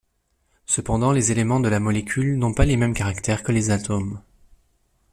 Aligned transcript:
Cependant 0.65 1.11
les 1.11 1.31
éléments 1.31 1.59
de 1.59 1.69
la 1.69 1.79
molécule 1.79 2.35
n'ont 2.39 2.55
pas 2.55 2.65
les 2.65 2.75
mêmes 2.75 2.95
caractères 2.95 3.43
que 3.43 3.51
les 3.51 3.69
atomes. 3.69 4.19